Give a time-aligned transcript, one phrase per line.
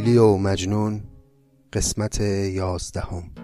[0.00, 1.02] لیلی و مجنون
[1.72, 3.39] قسمت یازدهم.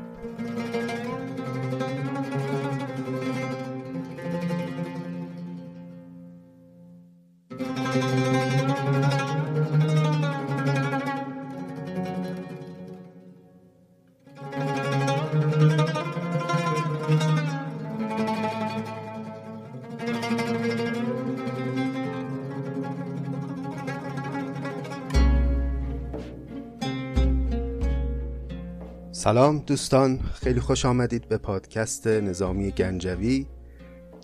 [29.26, 33.46] سلام دوستان خیلی خوش آمدید به پادکست نظامی گنجوی.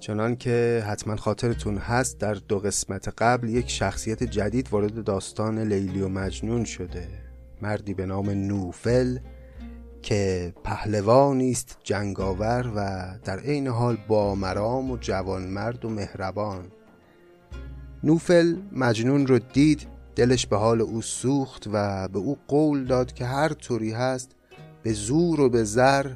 [0.01, 6.01] چنان که حتما خاطرتون هست در دو قسمت قبل یک شخصیت جدید وارد داستان لیلی
[6.01, 7.09] و مجنون شده.
[7.63, 9.19] مردی به نام نوفل
[10.03, 16.65] که پهلوانی است جنگاور و در عین حال با مرام و جوانمرد و مهربان.
[18.05, 19.87] نوفل مجنون رو دید
[20.17, 24.37] دلش به حال او سوخت و به او قول داد که هر طوری هست
[24.83, 26.11] به زور و به زر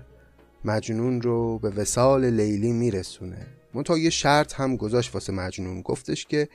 [0.65, 3.47] مجنون رو به وسال لیلی میرسونه.
[3.75, 5.83] منتها یه شرط هم گذاشت واسه مجنون.
[5.83, 6.49] گفتش که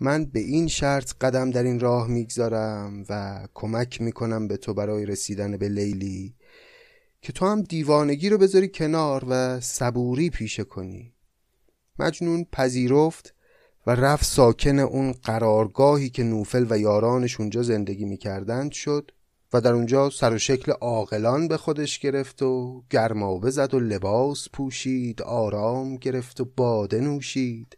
[0.00, 5.06] من به این شرط قدم در این راه می‌گذارم و کمک می‌کنم به تو برای
[5.06, 6.34] رسیدن به لیلی
[7.22, 11.12] که تو هم دیوانگی رو بذاری کنار و صبوری پیشه کنی.
[11.98, 13.34] مجنون پذیرفت
[13.86, 19.10] و رفت ساکن اون قرارگاهی که نوفل و یارانش اونجا زندگی می‌کردند شد.
[19.52, 24.48] و در اونجا سر و شکل عاقلان به خودش گرفت و گرمابه زد و لباس
[24.52, 27.76] پوشید آرام گرفت و باده نوشید.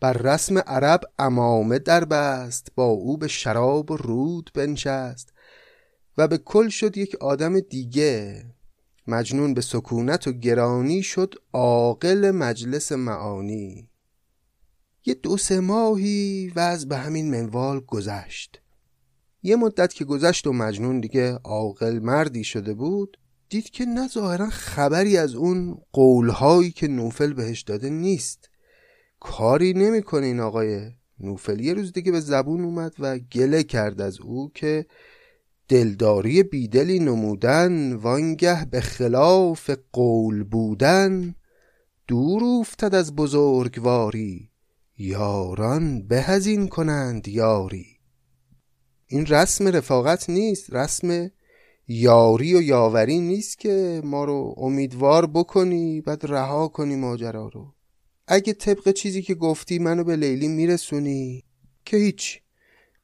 [0.00, 5.32] بر رسم عرب امامه در بست با او به شراب و رود بنشست.
[6.18, 8.44] و به کل شد یک آدم دیگه.
[9.06, 13.88] مجنون به سکونت و گرانی شد عاقل مجلس معانی.
[15.04, 18.60] یه دو سه ماهی وضع به همین منوال گذشت.
[19.42, 23.18] یه مدت که گذشت و مجنون دیگه عاقل مردی شده بود
[23.48, 28.50] دید که نه ظاهرا خبری از اون قولهایی که نوفل بهش داده نیست.
[29.20, 30.90] کاری نمی‌کنه این آقای
[31.20, 31.60] نوفل.
[31.60, 34.86] یه روز دیگه به زبون اومد و گله کرد از او که
[35.68, 41.34] دلداری بیدلی نمودن وانگه به خلاف قول بودن
[42.06, 44.50] دور افتد از بزرگواری.
[44.98, 47.97] یاران به از این کنند یاری.
[49.08, 51.30] این رسم رفاقت نیست رسم
[51.88, 57.74] یاری و یاوری نیست که ما رو امیدوار بکنی بعد رها کنی ماجرا رو.
[58.26, 61.44] اگه طبق چیزی که گفتی منو به لیلی میرسونی
[61.84, 62.40] که هیچ.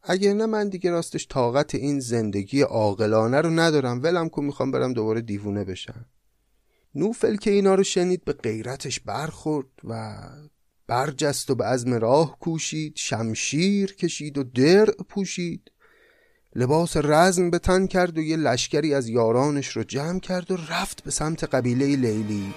[0.02, 4.02] اگه نه من دیگه راستش طاقت این زندگی عاقلانه رو ندارم.
[4.02, 6.06] ولم کن می‌خوام برم دوباره دیوونه بشم.
[6.94, 10.22] نوفل که اینا رو شنید به غیرتش برخورد و
[10.86, 12.92] برجست و به عزم راه کوشید.
[12.96, 15.70] شمشیر کشید و درع پوشید.
[16.56, 21.04] لباس رزم به تن کرد و یه لشکری از یارانش رو جمع کرد و رفت
[21.04, 22.54] به سمت قبیله لیلی.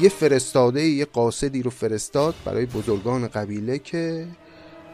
[0.00, 4.26] یه فرستاده یه قاصدی رو فرستاد برای بزرگان قبیله که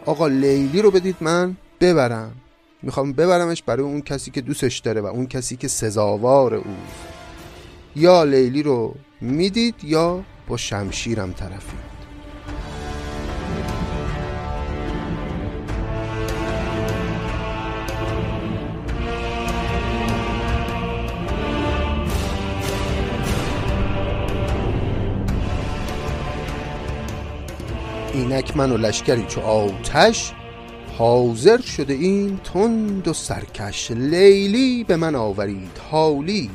[0.06, 2.32] آقا لیلی رو بدید من ببرم.
[2.82, 6.76] می‌خوام ببرمش برای اون کسی که دوستش داره و اون کسی که سزاوار او
[7.96, 11.95] یا لیلی رو می‌دید یا با شمشیرم طرفی
[28.16, 30.32] اینک من و لشکری چو آتش
[30.98, 33.90] حاضر شده این تند و سرکش.
[33.90, 36.50] لیلی به من آورید حالی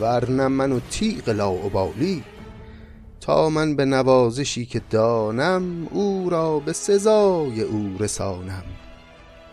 [0.00, 2.22] ورنه من و تیغ لاعبالی
[3.20, 8.64] تا من به نوازشی که دانم او را به سزای او رسانم.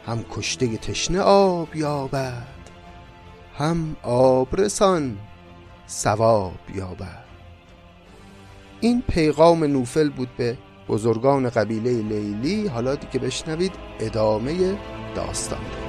[0.06, 2.48] هم کشته تشنه آب یابد
[3.58, 5.18] هم آب رسان
[5.90, 7.24] ثواب یابد.
[8.82, 10.58] این پیغام نوفل بود به
[10.90, 14.78] بزرگان قبیله لیلی حالا دیگه بشنوید ادامه
[15.16, 15.83] داستان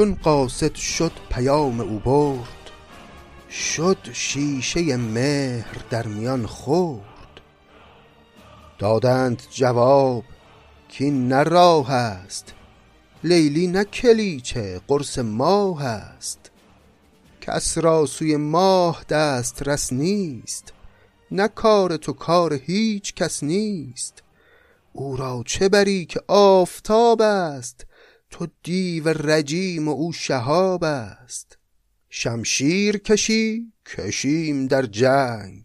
[0.00, 2.70] چون قاصد شد پیام او برد
[3.50, 7.40] شد شیشه مهر در میان خورد.
[8.78, 10.24] دادند جواب
[10.88, 12.54] کین نه راه است
[13.24, 16.50] لیلی نه کلیچه قرص ماه است.
[17.40, 20.72] کس را سوی ماه دست رس نیست
[21.30, 24.22] نه کار تو کار هیچ کس نیست.
[24.92, 27.86] او را چه بری که آفتاب است
[28.30, 31.58] تو دیو رجیم و او شهاب است.
[32.08, 35.64] شمشیر کشی کشیم در جنگ.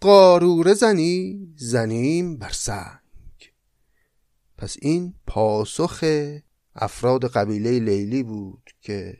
[0.00, 3.52] قاروره زنی زنیم بر سنگ.
[4.58, 6.04] پس این پاسخ
[6.74, 9.16] افراد قبیله لیلی بود که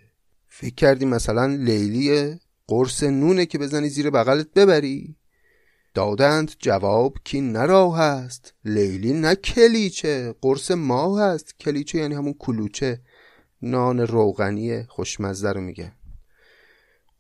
[0.49, 2.35] فکر کردی مثلا لیلی
[2.67, 5.17] قرص نونه که بزنی زیر بغلت ببری.
[5.95, 8.55] دادند جواب کی نراه است.
[8.65, 10.35] لیلی نه کلیچه.
[10.41, 11.59] قرص ماه است.
[11.59, 13.01] کلیچه یعنی همون کلوچه.
[13.63, 15.93] نان روغنی خوشمزه رو میگه.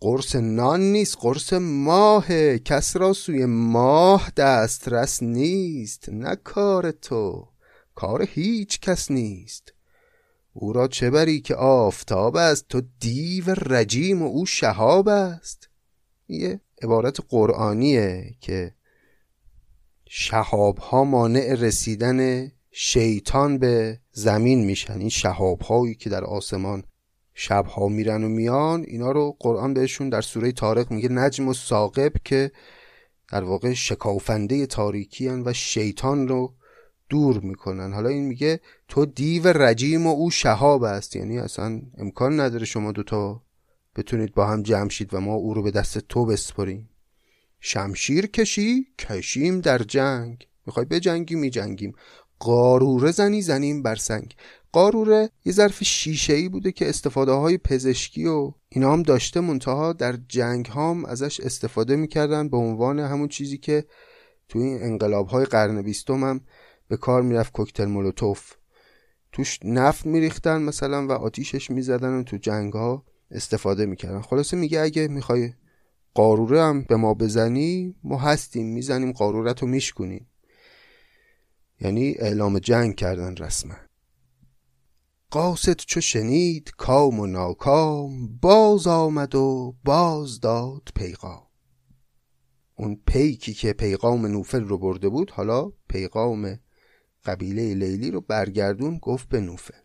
[0.00, 1.16] قرص نان نیست.
[1.20, 2.58] قرص ماه.
[2.58, 6.08] کس را سوی ماه دسترس نیست.
[6.08, 7.48] نه کار تو.
[7.94, 9.72] کار هیچ کس نیست.
[10.52, 15.68] او را چه بری که آفتاب است؟ تو دیو رجیم و او شهاب است.
[16.28, 18.74] یه عبارت قرآنیه که
[20.08, 25.00] شهاب ها مانع رسیدن شیطان به زمین میشن.
[25.00, 26.84] این شهاب هایی که در آسمان
[27.34, 32.12] شبها میرن و میان اینا رو قرآن بهشون در سوره تارق میگه نجم و ساقب
[32.24, 32.52] که
[33.32, 36.54] در واقع شکافنده تاریکی و شیطان رو
[37.08, 37.92] دور می‌کنن.
[37.92, 41.16] حالا این میگه تو دیو رجیم و او شهاب است.
[41.16, 43.42] یعنی اصلا امکان نداره شما دوتا
[43.96, 46.88] بتونید با هم جمع شید و ما او رو به دست تو بسپریم.
[47.60, 50.48] شمشیر کشی کشیم در جنگ.
[50.66, 51.92] می‌خوای به جنگی میجنگیم.
[52.38, 54.34] قاروره زنی زنیم بر سنگ.
[54.72, 59.92] قاروره یه ظرف شیشه ای بوده که استفاده های پزشکی و اینا هم داشته منتها
[59.92, 63.84] در جنگ هم ازش استفاده می‌کردن به عنوان همون چیزی که
[64.48, 66.40] توی این انقلاب های قرن بیستم هم
[66.88, 68.52] به کار می‌رفت کوکتل مولوتوف.
[69.32, 74.20] توش نفت میریختن مثلا و آتیشش می‌زدن و تو جنگ ها استفاده می‌کردن.
[74.20, 75.52] خلاصه میگه اگه می‌خوای
[76.14, 80.26] قاروره هم به ما بزنی ما هستیم می‌زنیم قارورت رو میشکنیم
[81.80, 83.74] یعنی اعلام جنگ کردن رسما.
[85.30, 91.42] قاصد چو شنید کام و ناکام باز آمد و باز داد پیغام.
[92.74, 96.58] اون پیکی که پیغام نوفل رو برده بود حالا پیغام
[97.24, 99.83] قبیله لیلی رو برگردون گفت به نوفل.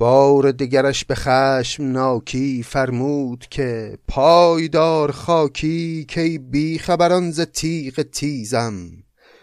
[0.00, 8.90] بار دگرش به خشم ناکی فرمود که پایدار خاکی کی بی خبران ز تیغ تیزم.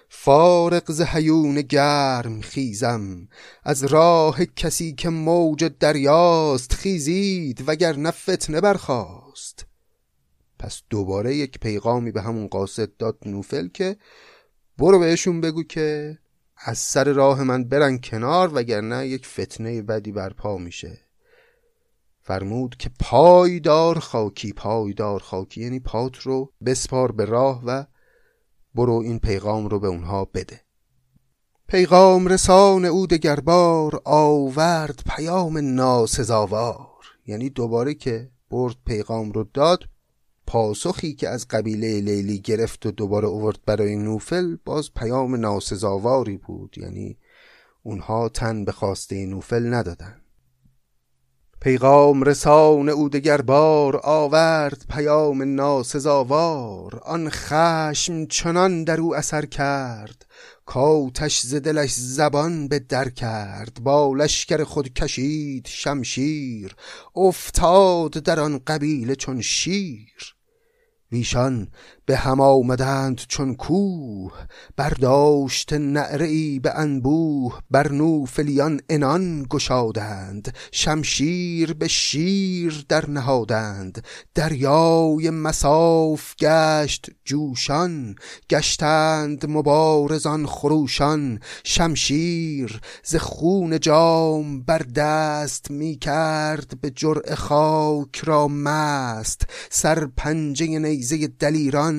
[0.10, 3.28] فارق ز هیون گرم خیزم.
[3.64, 9.66] از راه کسی که موج دریاست خیزید وگر فتنه برخاست.
[10.60, 13.98] پس دوباره یک پیغامی به همون قاصد داد نوفل که
[14.78, 16.18] برو بهشون بگو که
[16.60, 21.00] از سر راه من برن کنار وگرنه یک فتنه بدی برپا میشه.
[22.22, 27.84] فرمود که پایدار خاکی پایدار خاکی یعنی پات رو بسپار به راه و
[28.76, 30.62] برو این پیغام رو به اونها بده.
[31.68, 36.88] پیغام رسان او دگربار آورد پیام ناسزاوار
[37.26, 39.84] یعنی دوباره که برد پیغام رو داد
[40.48, 46.76] پاسخی که از قبیله لیلی گرفت و دوباره اوورد برای نوفل باز پیام ناسزاواری بود.
[46.78, 47.18] یعنی
[47.84, 50.22] اونها تن به خواسته نوفل ندادن.
[51.62, 57.02] پیغام رسان او دگر بار آورد پیام ناسزاوار.
[57.06, 60.26] آن خشم چنان در او اثر کرد.
[60.66, 63.80] کاتش ز دلش زبان به در کرد.
[63.84, 66.76] با لشکر خود کشید شمشیر.
[67.16, 70.37] افتاد در آن قبیله چون شیر.
[71.10, 71.70] wie schon
[72.08, 74.32] به هم آمدند چون کوه
[74.78, 86.36] برداشت نعره به انبوه بر نوفلیان انان گشادند شمشیر به شیر در نهادند دریای مساف
[86.36, 88.16] گشت جوشان
[88.50, 98.48] گشتند مبارزان خروشان شمشیر ز خون جام بر دست می کرد به جرع خاک را
[98.48, 101.97] مست سر پنجه نیزه دلیران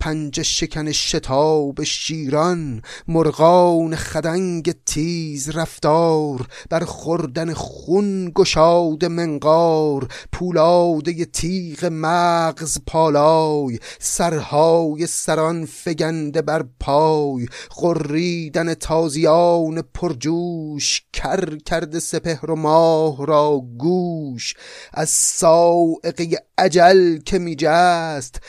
[0.00, 11.84] پنج شکن شتاب شیران مرغان خدنگ تیز رفتار بر خوردن خون گشاد منقار پولاده تیغ
[11.92, 23.26] مغز پالای سرهای سران فگنده بر پای غریدن تازیان پرجوش کر کرده سپهر و ماه
[23.26, 24.54] را گوش
[24.92, 26.28] از سائقه
[26.58, 28.40] عجل که میجست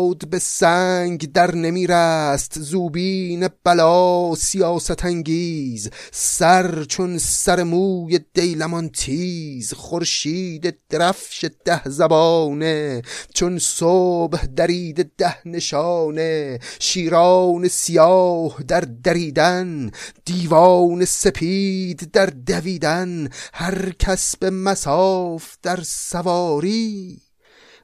[0.00, 2.58] پولاد به سنگ در نمیرست.
[2.58, 9.72] زوبین بلا سیاست انگیز سر چون سر موی دیلمان تیز.
[9.74, 13.02] خورشید درفش ده زبانه.
[13.34, 16.58] چون صبح درید ده نشانه.
[16.78, 19.90] شیران سیاه در دریدن.
[20.24, 23.28] دیوان سپید در دویدن.
[23.54, 27.20] هر کس به مساف در سواری.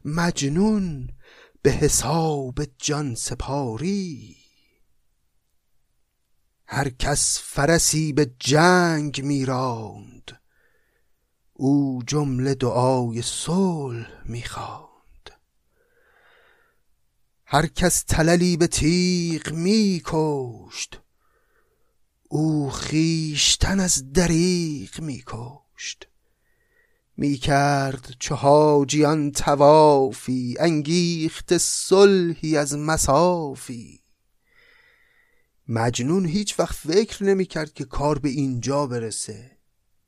[0.04, 1.08] مجنون
[1.66, 4.37] به حساب جان سپاری.
[6.66, 10.40] هر کس فرسی به جنگ میراند
[11.52, 15.30] او جمله دعای صلح می‌خواند.
[17.44, 21.00] هر کس تللی به تیغ میکشت
[22.28, 26.08] او خیشتن از دریغ میکشت.
[27.16, 34.00] می کرد چو حاجیان توافی انگیخت صلحی از مسافی.
[35.68, 39.50] مجنون هیچ وقت فکر نمی کرد که کار به اینجا برسه.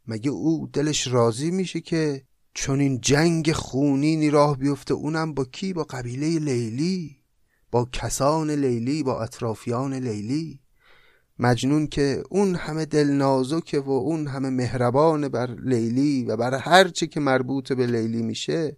[0.07, 2.23] مگه او دلش راضی میشه که
[2.55, 7.19] چون این جنگ خونینی راه بیفته؟ اونم با کی؟ با قبیله لیلی
[7.71, 10.61] با کسان لیلی با اطرافیان لیلی.
[11.39, 16.89] مجنون که اون همه دل نازکه و اون همه مهربان بر لیلی و بر هر
[16.89, 18.77] چی که مربوط به لیلی میشه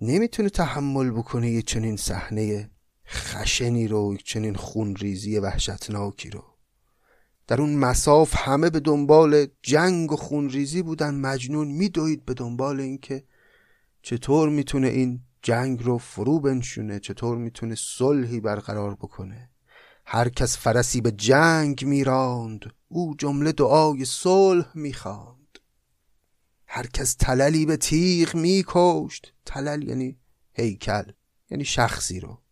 [0.00, 2.70] نمی‌تونه تحمل بکنه یه چنین صحنه
[3.06, 6.44] خشنی رو چنین خونریزی وحشتناکی رو.
[7.46, 13.24] در اون مساف همه به دنبال جنگ و خونریزی بودن مجنون میدوید به دنبال اینکه
[14.02, 19.50] چطور می‌تونه این جنگ رو فرو بنشونه چطور می‌تونه صلحی برقرار بکنه.
[20.06, 25.58] هر کس فرسی به جنگ میراند او جمله دعای صلح می‌خواند.
[26.66, 30.18] هر کس تللی به تیغ میکشت تلل یعنی
[30.52, 31.12] هیکل
[31.50, 32.42] یعنی شخصی رو.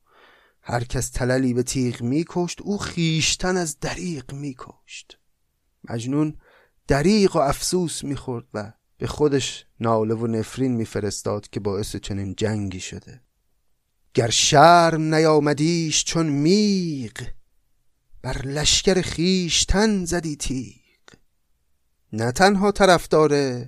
[0.63, 5.19] هر کس تللی به تیغ میکشت او خیشتن از دریق میکشت.
[5.89, 6.37] مجنون
[6.89, 12.81] دریق و افسوس می‌خورد و به خودش ناله و نفرین میفرستاد که باعث چنین جنگی
[12.81, 13.21] شده.
[14.15, 17.27] گر شرم نیامدیش چون میغ
[18.23, 20.75] بر لشکر خیشتن زدی تیغ.
[22.13, 23.65] نه تنها طرفدار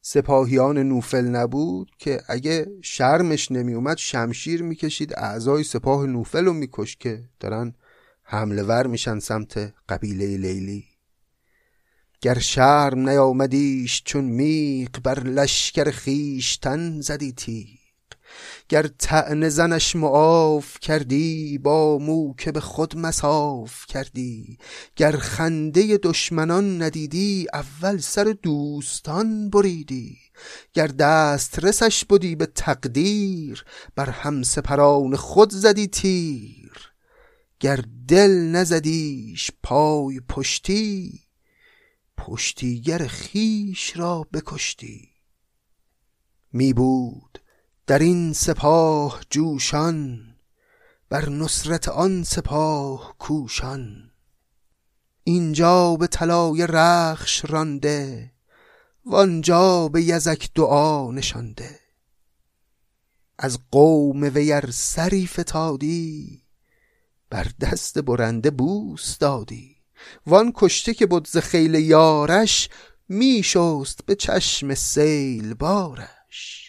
[0.00, 6.96] سپاهیان نوفل نبود که اگه شرمش نمی اومد شمشیر می‌کشید اعضای سپاه نوفل رو میکش
[6.96, 7.74] که دارن
[8.22, 10.84] حمله ور میشن سمت قبیله لیلی.
[12.20, 17.83] گر شرم نیامدیش چون میق بر لشکر خیشتن زدی تیغ.
[18.68, 24.58] گر تعن زنش معاف کردی با مو که به خود مساف کردی.
[24.96, 30.18] گر خنده دشمنان ندیدی اول سر دوستان بریدی.
[30.72, 33.64] گر دست رسش بودی به تقدیر
[33.94, 36.72] بر همسپران خود زدی تیر.
[37.60, 41.20] گر دل نزدیش پای پشتی
[42.16, 45.08] پشتیگر خیش را بکشتی.
[46.52, 47.38] می بود
[47.86, 50.26] در این سپاه جوشان
[51.08, 54.10] بر نصرت آن سپاه کوشان.
[55.24, 58.30] اینجا به طلای رخش رانده
[59.06, 61.80] وانجا به یزک دعا نشانده.
[63.38, 66.42] از قوم ویر سری فتادی
[67.30, 69.76] بر دست برنده بوس دادی.
[70.26, 72.68] وان کشته که بود ز خیل یارش
[73.08, 76.63] میشست به چشم سیل بارش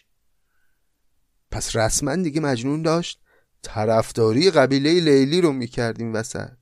[1.52, 3.20] پس رسما دیگه مجنون داشت؟
[3.62, 6.58] طرفداری قبیله لیلی رو می‌کرد این وسط.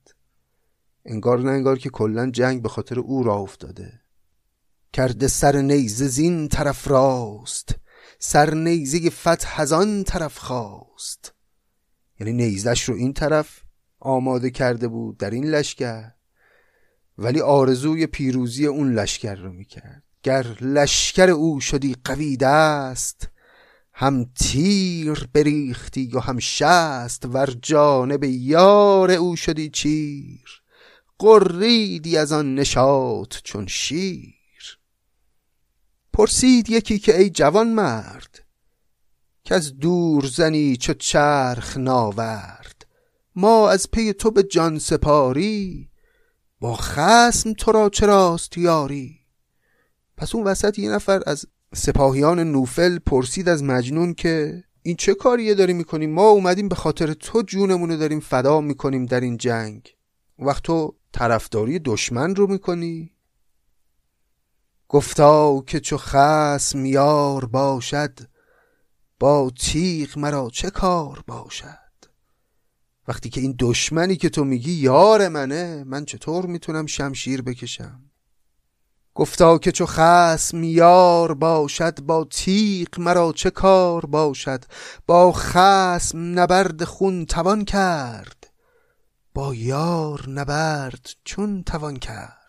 [1.06, 4.02] انگار نه انگار که کلا جنگ به خاطر او را افتاده.
[4.94, 7.76] کرده سر نیزه زین طرف راست
[8.20, 11.34] سر نیزه فتح از آن طرف خواست.
[12.20, 13.62] یعنی نیزش رو این طرف
[14.00, 16.12] آماده کرده بود در این لشکر
[17.18, 20.04] ولی آرزوی پیروزی اون لشکر رو می‌کرد.
[20.24, 23.30] گر لشکر او شدی قوی دست
[23.94, 30.62] هم تیر بریختی و هم شست ور جانب یار او شدی چیر.
[31.20, 34.34] قریدی از آن نشاط چون شیر.
[36.14, 38.46] پرسید یکی که ای جوان مرد
[39.44, 42.88] که از دور زنی چو چرخ ناورد
[43.36, 45.90] ما از پی تو به جان سپاری
[46.60, 49.20] با خسم تو را چراست یاری.
[50.18, 55.54] پس اون وسط یه نفر از سپاهیان نوفل پرسید از مجنون که این چه کاریه
[55.54, 59.96] داری می‌کنیم ما اومدیم به خاطر تو جونمونو داریم فدا می‌کنیم در این جنگ.
[60.40, 63.12] وقت تو طرفداری دشمن رو می‌کنی؟
[64.90, 68.20] گفتا که چو خسم یار باشد
[69.20, 71.84] با تیغ مرا چه کار باشد؟
[73.08, 78.03] وقتی که این دشمنی که تو میگی یار منه من چطور می‌تونم شمشیر بکشم؟
[79.16, 84.66] گفتا که چو خسم یار باشد با تیغ مرا چه کار باشد؟
[85.08, 88.54] با خسم نبرد خون توان کرد
[89.34, 92.44] با یار نبرد چون توان کرد.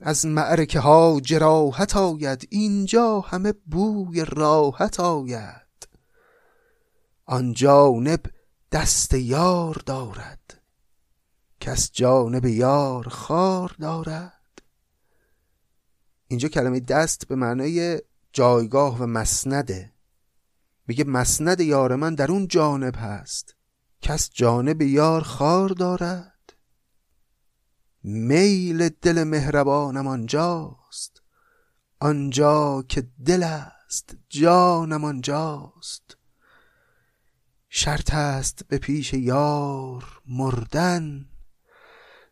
[0.00, 5.88] از معرکه ها جراحت آید اینجا همه بوی راحت آید.
[7.26, 8.20] آن جانب
[8.72, 10.60] دست یار دارد
[11.60, 14.35] کس جانب یار خار دارد.
[16.28, 18.02] اینجا کلمه دست به معنای
[18.32, 19.96] جایگاه و مسنده
[20.88, 23.54] میگه مسند یار من در اون جانب هست.
[24.02, 26.52] کس جانب یار خار دارد.
[28.02, 31.22] میل دل مهربانم آنجاست.
[32.00, 36.16] آنجا که دل است جانم آنجاست.
[37.68, 41.26] شرط است به پیش یار مردن.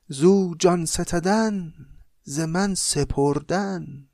[0.08, 1.74] زو جان ستدن.
[2.24, 4.08] ز من سپردن.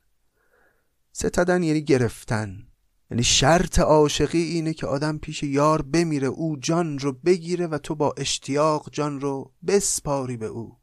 [1.12, 2.66] ستدن یعنی گرفتن.
[3.10, 7.94] یعنی شرط عاشقی اینه که آدم پیش یار بمیره او جان رو بگیره و تو
[7.94, 10.80] با اشتیاق جان رو بسپاری به او.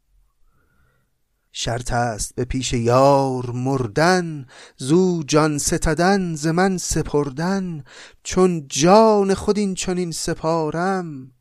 [1.51, 4.45] شرط است به پیش یار مردن
[4.77, 7.83] زو جان ستدن ز من سپردن.
[8.23, 11.31] چون جان خود این چنین سپارم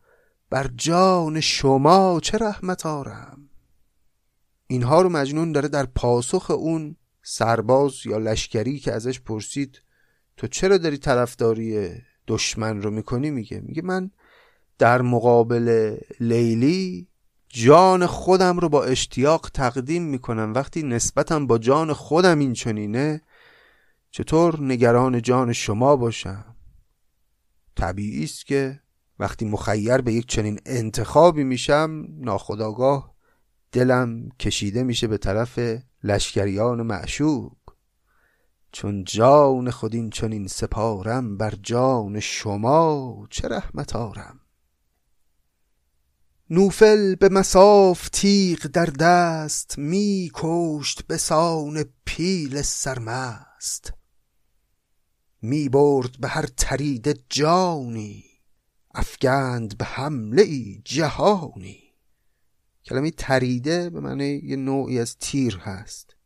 [0.51, 3.46] بر جان شما چه رحمت آرم؟
[4.67, 9.83] اینها رو مجنون داره در پاسخ اون سرباز یا لشکری که ازش پرسید
[10.37, 11.91] تو چرا داری طرفداری
[12.27, 13.61] دشمن رو می‌کنی؟ میگه.
[13.61, 14.11] میگه من
[14.79, 17.09] در مقابل لیلی
[17.49, 20.53] جان خودم رو با اشتیاق تقدیم می‌کنم.
[20.55, 23.23] وقتی نسبتم با جان خودم این چنینه
[24.11, 26.57] چطور نگران جان شما باشم؟
[27.77, 28.81] طبیعی است که
[29.19, 33.16] وقتی مخیر به یک چنین انتخابی میشم ناخداگاه
[33.77, 35.59] دلم کشیده میشه به طرف
[36.05, 37.57] لشکریان معشوق.
[38.73, 44.41] چون جان خودین چنین سپارم بر جان شما چه رحمت آرم.
[46.51, 53.93] نوفل به مساف تیغ در دست می کشت به سان پیل سرمست.
[55.43, 58.25] می برد به هر ترید جانی
[58.95, 60.47] افگند به حمله
[60.85, 61.86] جهانی.
[62.87, 66.17] کلمه تریده به معنی یه نوعی از تیر هست.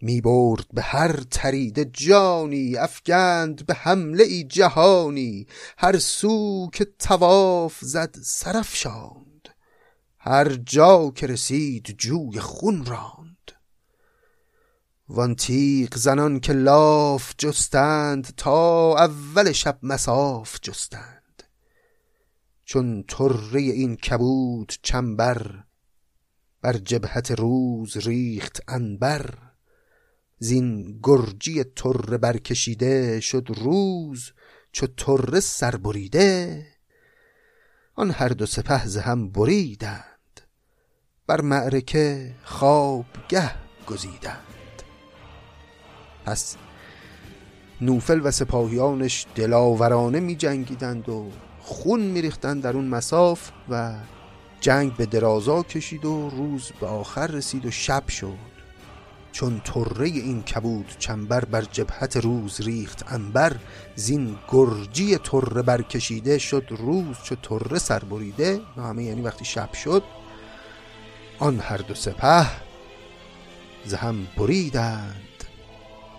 [0.00, 5.46] می برد به هر تریده جانی افگند به حمله ای جهانی.
[5.78, 9.48] هر سو که تواف زد سرف شاند
[10.18, 13.52] هر جا که رسید جوی خون راند.
[15.08, 21.42] وان تیغ زنان که لاف جستند تا اول شب مساف جستند.
[22.64, 25.67] چون طره این کبود چنبر
[26.68, 29.34] بر جبهت روز ریخت انبر
[30.38, 34.32] زین گرجی تره برکشیده شد روز
[34.72, 36.66] چو تره سر بریده.
[37.94, 40.40] آن هر دو سپه ز هم بریدند
[41.26, 43.50] بر معرکه خوابگه
[43.86, 44.82] گزیدند.
[46.24, 46.56] پس
[47.80, 53.94] نوفل و سپاهیانش دلاورانه می جنگیدند و خون می ریختند در اون مساف و
[54.60, 58.58] جنگ به درازا کشید و روز به آخر رسید و شب شد.
[59.32, 63.56] چون طره این کبود چنبر بر جبهت روز ریخت انبر
[63.94, 70.02] زین گرجی طره برکشیده شد روز چو طره سر بریده همه یعنی وقتی شب شد
[71.38, 72.46] آن هر دو سپه
[73.84, 75.44] ز هم بریدند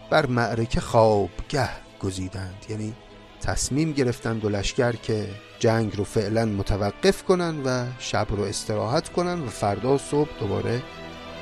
[0.09, 2.65] بر معرکه خوابگه گزیدند.
[2.69, 2.93] یعنی
[3.41, 5.27] تصمیم گرفتند و لشکر که
[5.59, 10.81] جنگ رو فعلا متوقف کنن و شب رو استراحت کنن و فردا صبح دوباره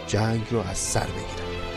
[0.08, 1.77] جنگ رو از سر بگیرن.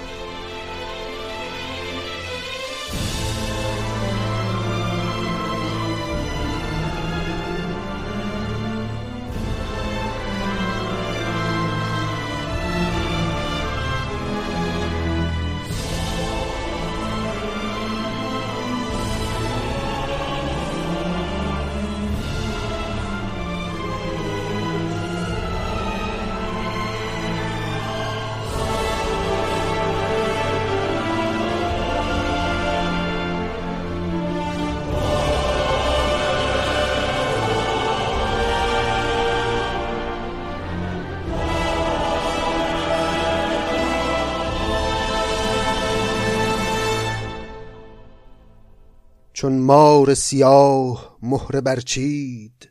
[49.41, 52.71] چون مار سیاه مهره برچید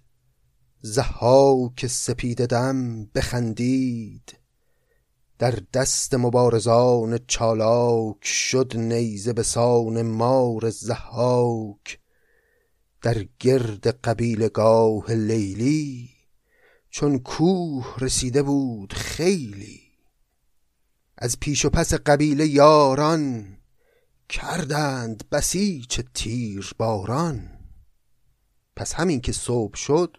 [1.77, 4.37] که سپید دم بخندید.
[5.39, 11.99] در دست مبارزان چالاک شد نیزه به سان مار زحاک
[13.01, 16.09] در گرد قبیلگاه لیلی
[16.89, 19.81] چون کوه رسیده بود خیلی.
[21.17, 23.58] از پیش و پس قبیله یاران
[24.29, 27.49] کردند بسیچ تیر باران.
[28.75, 30.17] پس همین که صبح شد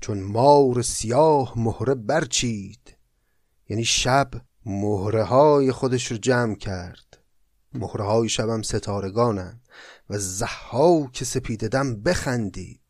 [0.00, 2.96] چون مار سیاه مهره برچید.
[3.68, 4.30] یعنی شب
[4.66, 7.18] مهره های خودش رو جمع کرد.
[7.72, 9.60] مهره های شبم ستارگانن
[10.10, 10.18] و
[11.12, 12.80] که سپید دم بخندید.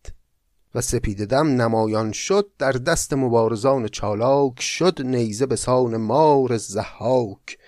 [0.74, 7.58] و سپید دم نمایان شد در دست مبارزان چالاک شد نیزه به سان مار زحاک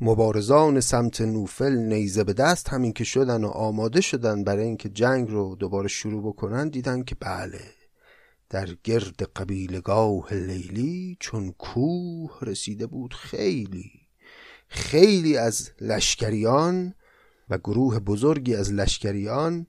[0.00, 5.30] مبارزان سمت نوفل نیزه به دست همین که شدن و آماده شدن برای اینکه جنگ
[5.30, 7.60] رو دوباره شروع بکنن دیدن که بله
[8.50, 13.92] در گرد قبیلگاه لیلی چون کوه رسیده بود خیلی
[14.68, 16.94] خیلی از لشکریان
[17.50, 19.66] و گروه بزرگی از لشکریان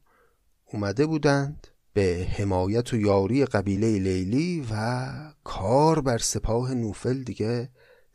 [0.73, 5.07] اومده بودند به حمایت و یاری قبیله لیلی و
[5.43, 7.69] کار بر سپاه نوفل دیگه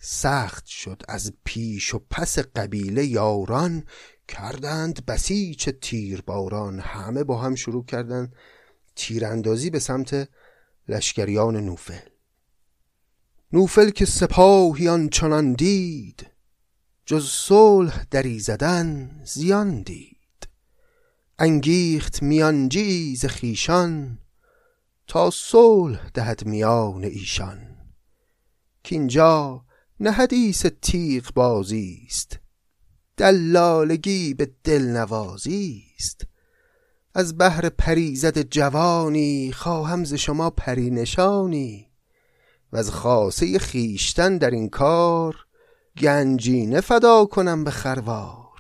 [0.05, 3.85] سخت شد از پیش و پس قبیله یاران
[4.29, 6.81] کردند بسیچ تیرباران.
[6.81, 8.35] همه با هم شروع کردند
[8.97, 10.29] تیراندازی به سمت
[10.89, 12.09] لشکریان نوفل.
[13.53, 16.27] نوفل که سپاهیان چنان دید
[17.07, 20.49] جز صلح دری زدن زیان دید.
[21.39, 24.19] انگیخت میانجیز خیشان
[25.07, 27.77] تا صلح دهد میان ایشان.
[28.83, 29.65] کینجا
[30.03, 32.39] نه حدیث تیغ بازی است
[33.17, 36.27] دلالگی به دل نوازی است
[37.15, 41.89] از بهر پریزد جوانی خواهم ز شما پری نشانی.
[42.73, 45.37] و از خاصه خیشتن در این کار
[45.99, 48.59] گنجینه فدا کنم به خروار.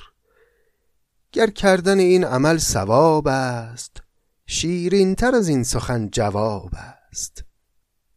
[1.33, 4.03] گر کردن این عمل ثواب است
[4.47, 6.71] شیرین تر از این سخن جواب
[7.11, 7.45] است.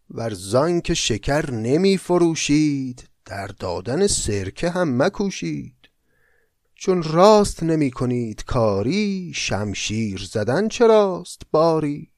[0.09, 5.75] ورزان که شکر نمی فروشید در دادن سرکه هم مکوشید.
[6.75, 12.11] چون راست نمی کنید کاری شمشیر زدن چراست باری؟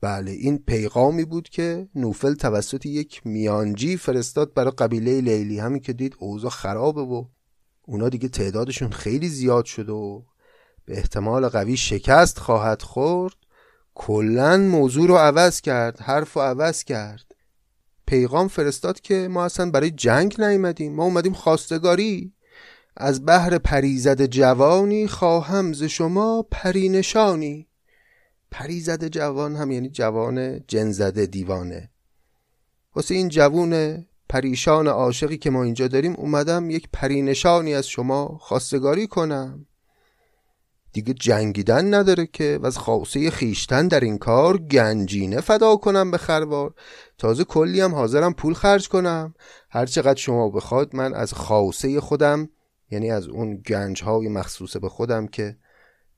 [0.00, 5.92] بله این پیغامی بود که نوفل توسط یک میانجی فرستاد برای قبیله لیلی همین که
[5.92, 7.24] دید اوضاع خرابه و
[7.82, 10.26] اونا دیگه تعدادشون خیلی زیاد شد و
[10.84, 13.34] به احتمال قوی شکست خواهد خورد.
[13.94, 17.35] کلا موضوع رو عوض کرد حرف رو عوض کرد.
[18.06, 20.94] پیغام فرستاد که ما اصلا برای جنگ نیومدیم.
[20.94, 22.32] ما اومدیم خواستگاری.
[22.96, 27.68] از بحر پریزد جوانی خواهم ز شما پرینشانی.
[28.50, 31.90] پریزد جوان هم یعنی جوان جنزده دیوانه.
[32.94, 39.06] واسه این جوون پریشان عاشقی که ما اینجا داریم اومدم یک پرینشانی از شما خواستگاری
[39.06, 39.66] کنم.
[40.96, 46.18] دیگه جنگیدن نداره که و از خاصه خیشتن در این کار گنجینه فدا کنم به
[46.18, 46.74] خروار.
[47.18, 49.34] تازه کلی هم حاضرم پول خرج کنم.
[49.70, 52.48] هر چقدر شما بخواد من از خاصه خودم
[52.90, 55.56] یعنی از اون گنج های مخصوص به خودم که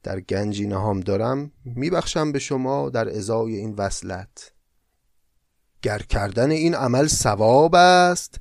[0.02, 4.52] در گنجینه هم دارم میبخشم به شما در ازای این وصلت.
[5.82, 8.40] گر کردن این عمل ثواب است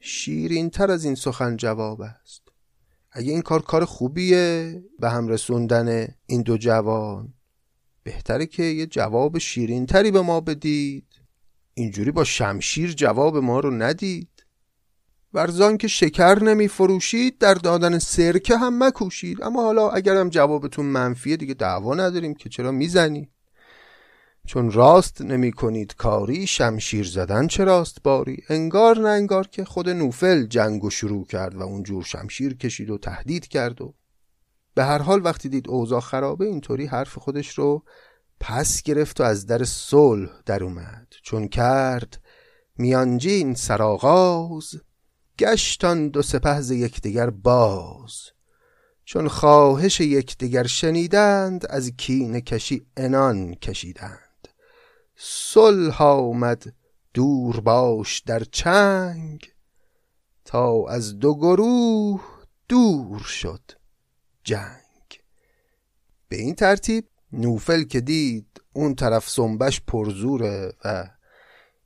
[0.00, 2.47] شیرین تر از این سخن جواب است.
[3.18, 7.34] اگه این کار کار خوبیه به هم رسوندن این دو جوان
[8.02, 11.06] بهتره که یه جواب شیرین تری به ما بدید.
[11.74, 14.46] اینجوری با شمشیر جواب ما رو ندید.
[15.32, 19.42] ورزان که شکر نمی فروشید در دادن سرکه هم مکوشید.
[19.42, 23.30] اما حالا اگرم جوابتون منفیه دیگه دعوا نداریم که چرا می‌زنید
[24.48, 30.46] چون راست نمی کنید کاری شمشیر زدن چراست باری؟ انگار نه انگار که خود نوفل
[30.46, 33.94] جنگ شروع کرد و اونجور شمشیر کشید و تهدید کرد و
[34.74, 37.82] به هر حال وقتی دید اوضاع خرابه اینطوری حرف خودش رو
[38.40, 41.06] پس گرفت و از در صلح در اومد.
[41.22, 42.20] چون کرد
[42.78, 44.74] میانجین سراغاز
[45.38, 48.16] گشتان دو سپه ز یکدیگر باز.
[49.04, 54.27] چون خواهش یکدیگر شنیدند از کین کشی انان کشیدند.
[55.20, 56.72] صلح آمد
[57.14, 59.52] دور باش در چنگ.
[60.44, 62.24] تا از دو گروه
[62.68, 63.60] دور شد
[64.44, 65.22] جنگ.
[66.28, 71.10] به این ترتیب نوفل که دید اون طرف سنبش پرزوره و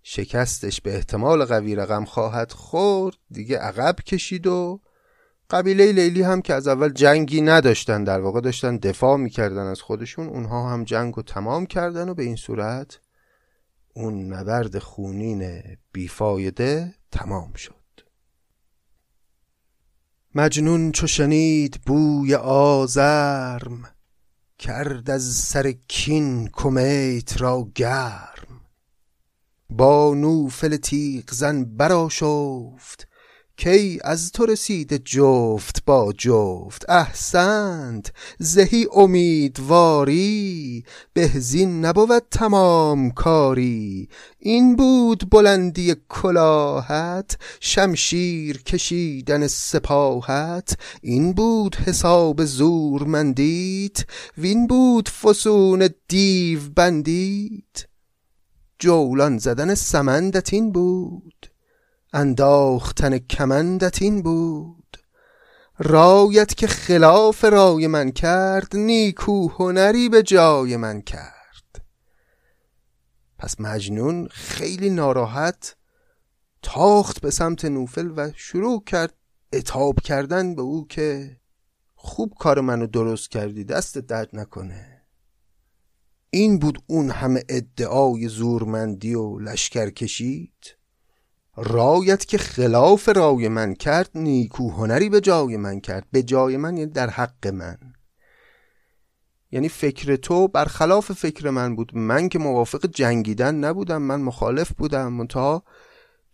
[0.03, 4.81] شکستش به احتمال قوی رقم خواهد خورد دیگه عقب کشید و
[5.51, 10.29] قبیله لیلی هم که از اول جنگی نداشتن در واقع داشتن دفاع می‌کردن از خودشون
[10.29, 12.99] اونها هم جنگ رو تمام کردن و به این صورت
[13.95, 17.75] اون نبرد خونین بیفایده تمام شد.
[20.35, 23.95] مجنون چو شنید بوی آزرم
[24.59, 28.61] کرد از سر کین کمیت را گرم.
[29.71, 33.09] با نوفل تیغ زن براشفت
[33.57, 44.09] کی از تو رسیده جفت با جفت احسنت زهی امیدواری بهزین نبود تمام کاری.
[44.38, 50.79] این بود بلندی کلاهت شمشیر کشیدن سپاهت.
[51.03, 54.05] این بود حساب زورمندیت
[54.38, 57.87] وین بود فسون دیو بندیت
[58.79, 61.52] جولان زدن سمندت این بود.
[62.12, 64.96] انداختن کمندت این بود.
[65.79, 71.85] رایت که خلاف رای من کرد نیکو هنری به جای من کرد.
[73.38, 75.77] پس مجنون خیلی ناراحت
[76.62, 79.14] تاخت به سمت نوفل و شروع کرد
[79.53, 81.37] اتاب کردن به او که
[81.94, 85.03] خوب کار منو درست کردی دست درد نکنه.
[86.31, 90.82] این بود اون همه ادعای زورمندی و لشکر کشید.
[91.57, 96.07] رایت که خلاف رای من کرد نیکو هنری به جای من کرد.
[96.11, 97.79] به جای من یعنی در حق من.
[99.51, 101.97] یعنی فکر تو برخلاف فکر من بود.
[101.97, 105.12] من که موافق جنگیدن نبودم من مخالف بودم.
[105.12, 105.65] منتها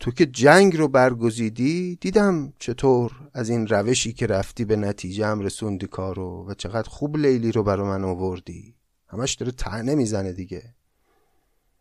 [0.01, 5.41] تو که جنگ رو برگزیدی دیدم چطور از این روشی که رفتی به نتیجه هم
[5.41, 8.75] رسوندی کارو و چقدر خوب لیلی رو برا من آوردی.
[9.09, 10.75] همش داره تنه می‌زنه دیگه.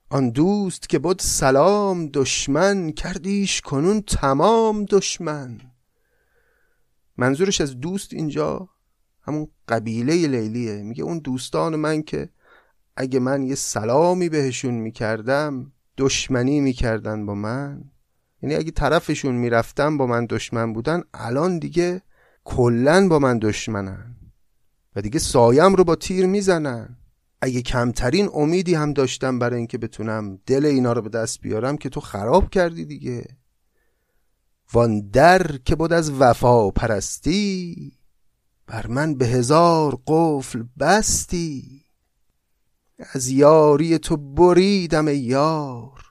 [0.10, 5.62] آن دوست که بود سلام دشمن کردیش کنون تمام دشمن.
[7.17, 8.70] منظورش از دوست اینجا
[9.22, 10.84] همون قبیله لیلیه.
[10.84, 12.30] میگه اون دوستان من که
[12.96, 17.84] اگه من یه سلامی بهشون می‌کردم دشمنی می‌کردن با من.
[18.41, 22.02] یعنی اگه طرفشون می‌رفتم با من دشمن بودن الان دیگه
[22.43, 24.15] کلن با من دشمنن.
[24.96, 26.98] و دیگه سایم رو با تیر می‌زنن.
[27.41, 31.89] اگه کمترین امیدی هم داشتم برای اینکه بتونم دل اینا رو به دست بیارم که
[31.89, 33.26] تو خراب کردی دیگه.
[34.73, 37.93] وان در که بود از وفا پرستی
[38.67, 41.84] بر من به هزار قفل بستی.
[43.13, 46.02] از یاری تو بریدم یار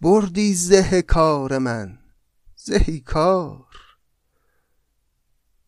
[0.00, 1.98] بردی زه کار من
[2.56, 3.66] زهی کار.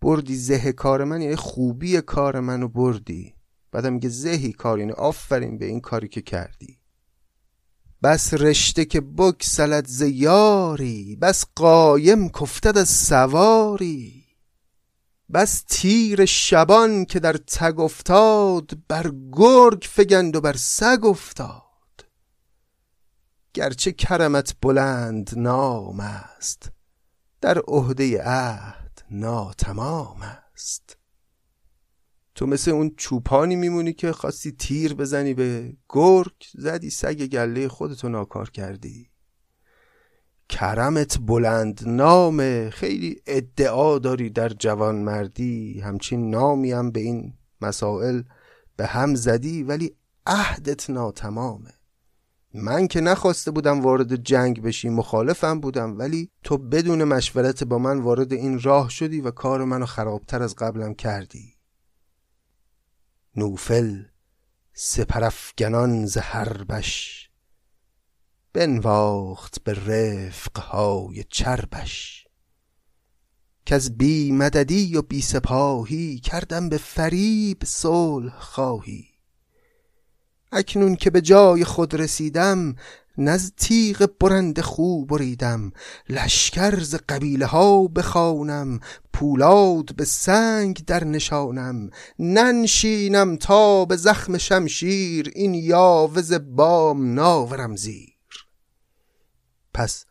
[0.01, 3.36] بردی زه کار من یعنی خوبی کار منو بردی.
[3.73, 6.79] بعدم میگه زهی کار یعنی آفرین به این کاری که کردی.
[8.03, 14.25] بس رشته که بکسلت ز یاری بس قایم کفتد از سواری.
[15.33, 21.63] بس تیر شبان که در تگ افتاد بر گرگ فگند و بر سگ افتاد.
[23.55, 26.71] گرچه کرمت بلند نام است
[27.41, 30.96] در عهده عهد ناتمام است.
[32.37, 38.09] تو مثل اون چوپانی میمونی که خواستی تیر بزنی به گرگ زدی سگ گله خودتو
[38.09, 39.11] ناکار کردی.
[40.49, 48.23] کرمت بلند نامه خیلی ادعا داری در جوان مردی همچین نامی هم به این مسائل
[48.77, 49.97] به هم زدی ولی
[50.27, 51.71] عهدت ناتمامه.
[52.55, 57.99] من که نخواسته بودم وارد جنگ بشی مخالفم بودم ولی تو بدون مشورت با من
[57.99, 61.56] وارد این راه شدی و کار منو خرابتر از قبلم کردی.
[63.37, 64.03] نوفل
[64.73, 67.27] سپرفگنان ز حربش
[68.53, 72.27] بنواخت به رفقهای چربش.
[73.67, 79.07] که از بی مددی و بی سپاهی کردم به فریب صلح خواهی.
[80.53, 82.77] اکنون که به جای خود رسیدم
[83.19, 85.73] نز تیغ برند خوب بریدم
[86.09, 88.81] لشکر ز قبیله ها بخوانم
[89.13, 91.91] پولاد به سنگ در نشانم.
[92.19, 98.17] ننشینم تا به زخم شمشیر این یاوز بام ناورم زیر.
[99.75, 100.05] پس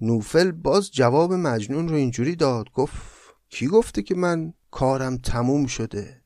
[0.00, 2.94] نوفل باز جواب مجنون رو اینجوری داد گفت
[3.48, 6.22] کی گفته که من کارم تموم شده؟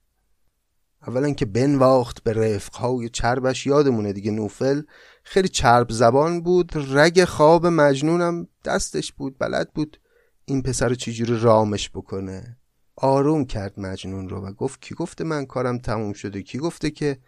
[1.07, 4.83] اولا که بنواخت به رفقهای چربش یادمونه دیگه نوفل
[5.23, 10.01] خیلی چرب زبان بود رگ خواب مجنونم دستش بود بلد بود
[10.45, 12.57] این پسر چجوری رامش بکنه.
[12.97, 17.19] آروم کرد مجنون رو و گفت کی گفته من کارم تموم شده؟ کی گفته که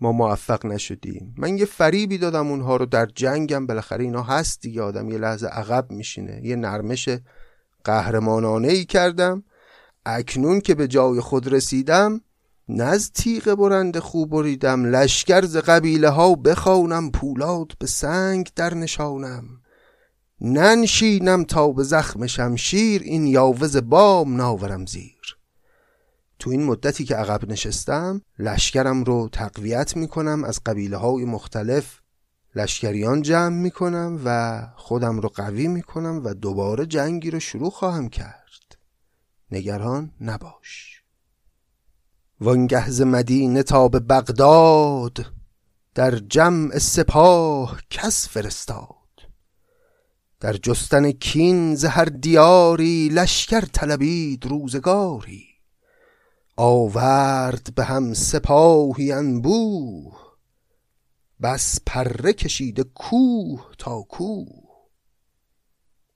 [0.00, 4.82] ما موفق نشدیم؟ من یه فریبی دادم اونها رو در جنگم بالاخره اینا هست دیگه
[4.82, 6.40] آدم یه لحظه عقب میشینه.
[6.44, 7.08] یه نرمش
[7.84, 9.44] قهرمانانه ای کردم.
[10.06, 12.20] اکنون که به جای خود رسیدم
[12.68, 19.44] نز تیغ برند خوب بریدم لشکر ز قبیله ها بخوانم پولاد به سنگ در نشانم.
[20.40, 25.36] ننشینم تا به زخم شمشیر این یاوز بام ناورم زیر.
[26.38, 32.00] تو این مدتی که عقب نشستم لشکرم رو تقویت می‌کنم از قبیله های مختلف
[32.54, 38.78] لشکریان جمع می‌کنم و خودم رو قوی می‌کنم و دوباره جنگی رو شروع خواهم کرد.
[39.50, 40.93] نگران نباش.
[42.40, 45.32] وانگه ز مدینه تا به بغداد
[45.94, 48.88] در جمع سپاه کس فرستاد.
[50.40, 51.86] در جستن کین ز
[52.20, 55.46] دیاری لشکر طلبید روزگاری.
[56.56, 60.16] آورد به هم سپاهی انبوه
[61.42, 64.64] بس پره کشیده کوه تا کوه.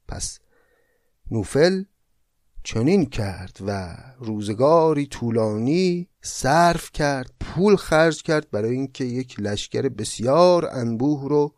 [0.09, 0.39] پس
[1.31, 1.85] نوفل
[2.65, 10.69] چنین کرد و روزگاری طولانی صرف کرد پول خرج کرد برای اینکه یک لشکر بسیار
[10.73, 11.55] انبوه رو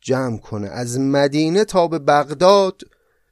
[0.00, 0.68] جمع کنه.
[0.68, 2.82] از مدینه تا به بغداد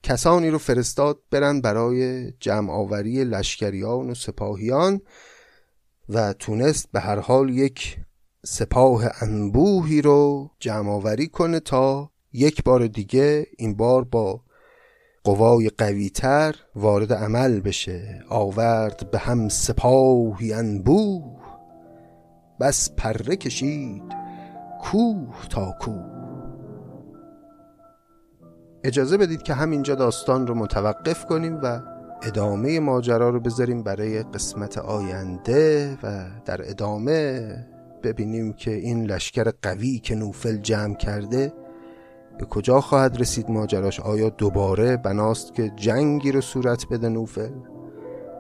[0.03, 5.01] کسانی رو فرستاد برن برای جمع آوری لشکریان و سپاهیان
[6.09, 7.97] و تونست به هر حال یک
[8.45, 14.41] سپاه انبوهی رو جمع آوری کنه تا یک بار دیگه این بار با
[15.27, 18.25] قوای قویتر وارد عمل بشه.
[18.29, 21.23] آورد به هم سپاهی انبوه.
[22.61, 24.03] بس پره کشید
[24.81, 26.05] کوه تا کوه.
[28.85, 31.81] اجازه بدید که همینجا داستان رو متوقف کنیم و
[32.23, 37.51] ادامه ماجرا رو بذاریم برای قسمت آینده و در ادامه
[38.03, 41.53] ببینیم که این لشکر قوی که نوفل جمع کرده
[42.39, 47.53] به کجا خواهد رسید ماجراش؟ آیا دوباره بناست که جنگی رو صورت بده نوفل؟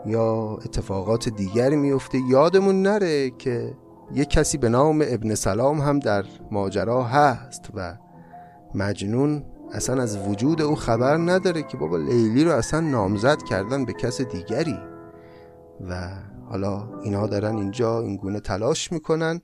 [0.07, 3.75] یا اتفاقات دیگری میفته؟ یادمون نره که
[4.15, 7.97] یک کسی به نام ابن سلام هم در ماجرا هست و
[8.75, 13.93] مجنون اصلا از وجود او خبر نداره که بابا لیلی رو اصلا نامزد کردن به
[13.93, 14.79] کس دیگری.
[15.89, 16.09] و
[16.51, 19.41] حالا اینا دارن اینجا این گونه تلاش می‌کنن.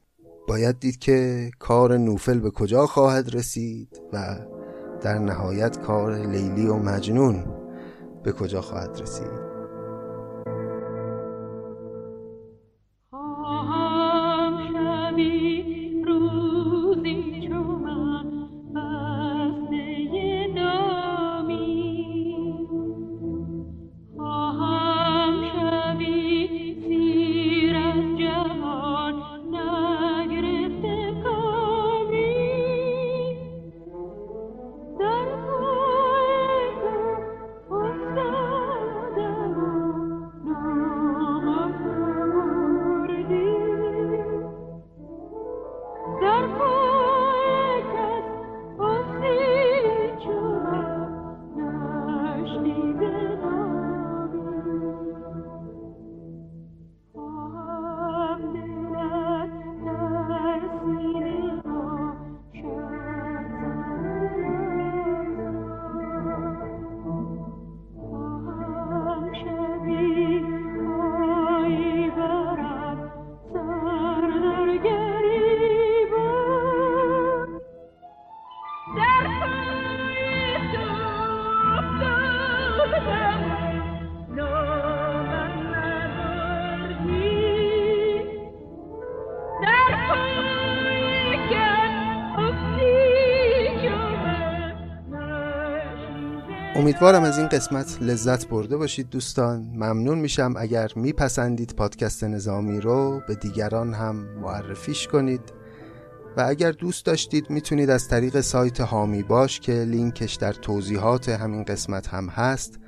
[0.48, 4.38] باید دید که کار نوفل به کجا خواهد رسید و
[5.02, 7.44] در نهایت کار لیلی و مجنون
[8.24, 9.51] به کجا خواهد رسید.
[97.03, 99.61] امیدوارم از این قسمت لذت برده باشید دوستان.
[99.75, 105.40] ممنون میشم اگر میپسندید پادکست نظامی رو به دیگران هم معرفیش کنید.
[106.37, 111.65] و اگر دوست داشتید می‌تونید از طریق سایت هامی باش که لینکش در توضیحات همین
[111.65, 112.79] قسمت هم هست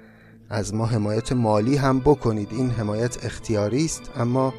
[0.50, 2.48] از ما حمایت مالی هم بکنید.
[2.50, 4.54] این حمایت اختیاری است اما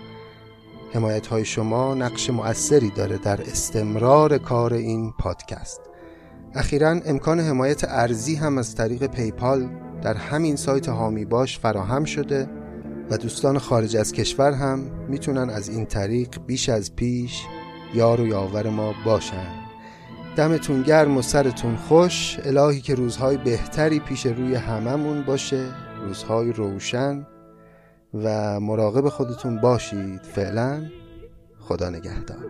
[0.93, 5.82] حمایت های شما نقش مؤثری داره در استمرار کار این پادکست.
[6.56, 9.70] اخیرا امکان حمایت ارزی هم از طریق پیپال
[10.01, 12.49] در همین سایت هامی باش فراهم شده
[13.10, 17.43] و دوستان خارج از کشور هم می‌تونن از این طریق بیش از پیش
[17.93, 19.47] یار و یاور ما باشن.
[20.36, 22.39] دمتون گرم و سرتون خوش.
[22.45, 25.66] الهی که روزهای بهتری پیش روی هممون باشه.
[26.06, 27.28] روزهای روشن
[28.14, 30.22] و مراقب خودتون باشید.
[30.24, 30.86] فعلا
[31.60, 32.45] خدا نگهدار.